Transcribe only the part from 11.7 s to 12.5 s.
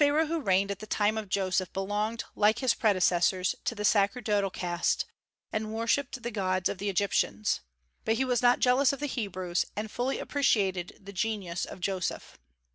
Joseph.